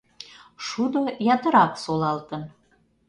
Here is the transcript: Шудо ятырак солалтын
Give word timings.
Шудо 0.65 1.01
ятырак 1.35 1.73
солалтын 1.83 2.43